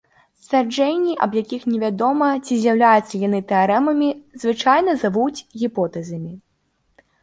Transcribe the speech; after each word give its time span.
Сцвярджэнні, 0.43 1.13
аб 1.25 1.31
якіх 1.41 1.67
невядома, 1.73 2.31
ці 2.45 2.59
з'яўляюцца 2.63 3.23
яны 3.27 3.45
тэарэмамі, 3.55 4.09
звычайна 4.41 5.01
завуць 5.07 5.43
гіпотэзамі. 5.65 6.37